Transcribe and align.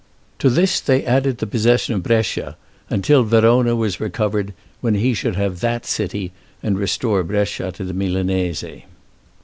To 0.39 0.49
this 0.49 0.79
they 0.79 1.05
added 1.05 1.37
the 1.37 1.45
possession 1.45 1.93
of 1.93 2.01
Brescia, 2.01 2.57
until 2.89 3.21
Verona 3.23 3.75
was 3.75 3.99
recovered, 3.99 4.55
when 4.79 4.95
he 4.95 5.13
should 5.13 5.35
have 5.35 5.59
that 5.59 5.85
city 5.85 6.31
and 6.63 6.75
restore 6.75 7.21
Brescia 7.23 7.71
to 7.73 7.83
the 7.83 7.93
Milanese. 7.93 8.63